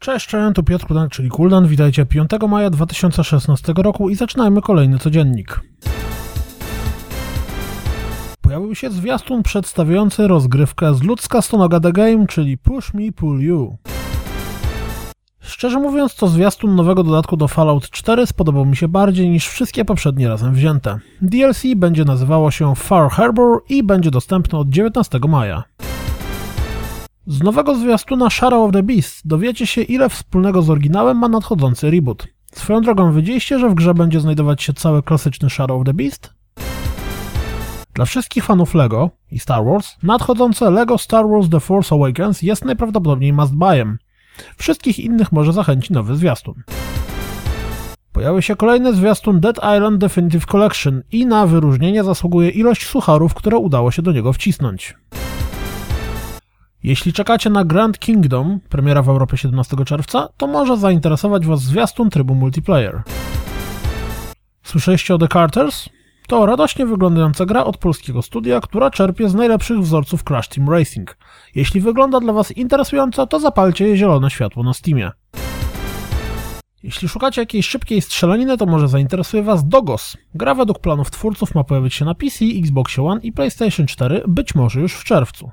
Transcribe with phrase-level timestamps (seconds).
[0.00, 1.66] Cześć, cześć, tu Piotr Kudan, czyli Kuldan.
[1.66, 5.60] Witajcie 5 maja 2016 roku i zaczynajmy kolejny codziennik.
[8.40, 13.76] Pojawił się zwiastun przedstawiający rozgrywkę z ludzka stonoga The Game, czyli Push Me Pull You.
[15.40, 19.84] Szczerze mówiąc, to zwiastun nowego dodatku do Fallout 4 spodobał mi się bardziej niż wszystkie
[19.84, 20.98] poprzednie razem wzięte.
[21.22, 25.64] DLC będzie nazywało się Far Harbor i będzie dostępne od 19 maja.
[27.30, 31.90] Z nowego zwiastuna Shadow of the Beast dowiecie się, ile wspólnego z oryginałem ma nadchodzący
[31.90, 32.26] reboot.
[32.52, 36.34] Swoją drogą, wiedzieliście, że w grze będzie znajdować się cały klasyczny Shadow of the Beast?
[37.94, 42.64] Dla wszystkich fanów LEGO i Star Wars, nadchodzące LEGO Star Wars The Force Awakens jest
[42.64, 43.98] najprawdopodobniej must buyem.
[44.56, 46.54] Wszystkich innych może zachęcić nowy zwiastun.
[48.12, 53.58] Pojawił się kolejny zwiastun Dead Island Definitive Collection i na wyróżnienie zasługuje ilość sucharów, które
[53.58, 54.96] udało się do niego wcisnąć.
[56.82, 62.10] Jeśli czekacie na Grand Kingdom, premiera w Europie 17 czerwca, to może zainteresować Was zwiastun
[62.10, 63.02] trybu multiplayer.
[64.62, 65.88] Słyszeliście o The Carters?
[66.28, 71.16] To radośnie wyglądająca gra od polskiego studia, która czerpie z najlepszych wzorców Crash Team Racing.
[71.54, 75.10] Jeśli wygląda dla Was interesująco, to zapalcie jej zielone światło na Steamie.
[76.82, 80.16] Jeśli szukacie jakiejś szybkiej strzelaniny, to może zainteresuje Was Dogos.
[80.34, 84.54] Gra według planów twórców ma pojawić się na PC, Xbox One i PlayStation 4, być
[84.54, 85.50] może już w czerwcu.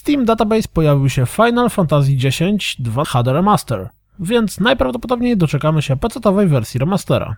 [0.00, 2.12] Steam Database pojawił się Final Fantasy
[2.42, 7.36] X 2 HD Remaster, więc najprawdopodobniej doczekamy się PC-owej wersji remastera.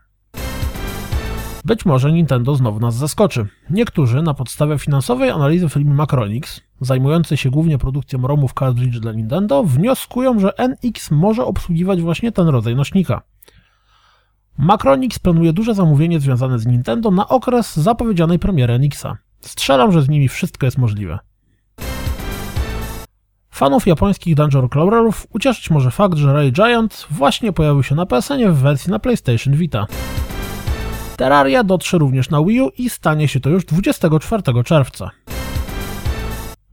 [1.65, 3.47] Być może Nintendo znowu nas zaskoczy.
[3.71, 9.65] Niektórzy na podstawie finansowej analizy firmy Macronix, zajmującej się głównie produkcją ROMów cartridge dla Nintendo,
[9.65, 13.23] wnioskują, że NX może obsługiwać właśnie ten rodzaj nośnika.
[14.59, 19.17] Macronix planuje duże zamówienie związane z Nintendo na okres zapowiedzianej premiery NX-a.
[19.41, 21.19] Strzelam, że z nimi wszystko jest możliwe.
[23.63, 28.53] Fanów japońskich Dungeon Crawlerów ucieszyć może fakt, że Ray Giant właśnie pojawił się na PSN
[28.53, 29.87] w wersji na PlayStation Vita.
[31.17, 35.11] Terraria dotrze również na Wii U i stanie się to już 24 czerwca.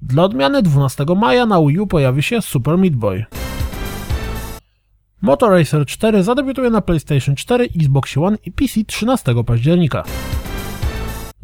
[0.01, 3.25] Dla odmiany 12 maja na Wii U pojawi się Super Meat Boy.
[5.21, 10.03] Motor Racer 4 zadebiutuje na PlayStation 4, Xbox One i PC 13 października.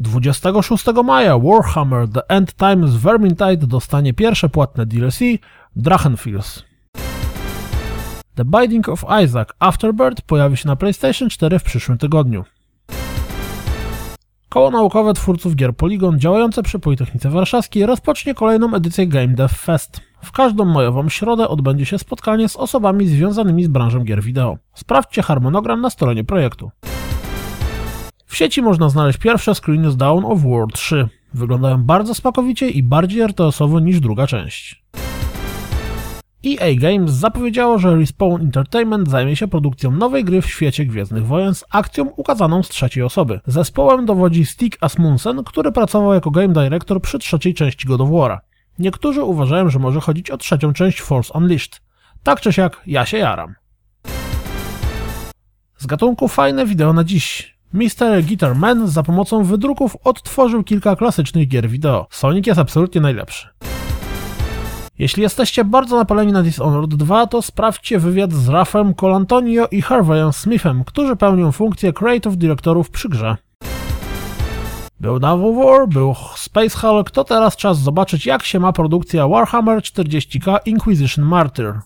[0.00, 5.18] 26 maja Warhammer The End Times Vermintide dostanie pierwsze płatne DLC
[5.76, 6.62] Drachenfels.
[8.34, 12.44] The Binding of Isaac Afterbirth pojawi się na PlayStation 4 w przyszłym tygodniu.
[14.48, 20.00] Koło naukowe twórców gier Polygon działające przy Politechnice Warszawskiej rozpocznie kolejną edycję Game Dev Fest.
[20.22, 24.58] W każdą majową środę odbędzie się spotkanie z osobami związanymi z branżą gier wideo.
[24.74, 26.70] Sprawdźcie harmonogram na stronie projektu.
[28.26, 31.08] W sieci można znaleźć pierwsze screeny z Dawn of War 3.
[31.34, 34.84] Wyglądają bardzo smakowicie i bardziej RTS-owo niż druga część.
[36.46, 41.54] EA Games zapowiedziało, że Respawn Entertainment zajmie się produkcją nowej gry w świecie Gwiezdnych Wojen
[41.54, 43.40] z akcją ukazaną z trzeciej osoby.
[43.46, 48.38] Zespołem dowodzi Stig Asmussen, który pracował jako game director przy trzeciej części God of War'a.
[48.78, 51.80] Niektórzy uważają, że może chodzić o trzecią część Force Unleashed.
[52.22, 53.54] Tak czy siak, ja się jaram.
[55.78, 57.55] Z gatunku fajne wideo na dziś.
[57.76, 58.22] Mr.
[58.22, 62.06] Guitar Man za pomocą wydruków odtworzył kilka klasycznych gier wideo.
[62.10, 63.48] Sonic jest absolutnie najlepszy.
[64.98, 70.32] Jeśli jesteście bardzo napaleni na Dishonored 2, to sprawdźcie wywiad z Rafem Colantonio i Harveyem
[70.32, 73.36] Smithem, którzy pełnią funkcję creative dyrektorów przy grze.
[75.00, 79.78] Był Naval War, był Space Hulk, to teraz czas zobaczyć jak się ma produkcja Warhammer
[79.78, 81.80] 40k Inquisition Martyr.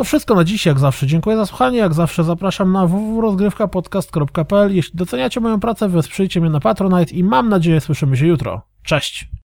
[0.00, 1.06] To wszystko na dziś, jak zawsze.
[1.06, 4.74] Dziękuję za słuchanie, jak zawsze zapraszam na www.rozgrywkapodcast.pl.
[4.76, 8.62] Jeśli doceniacie moją pracę, wesprzyjcie mnie na Patronite i mam nadzieję słyszymy się jutro.
[8.82, 9.39] Cześć!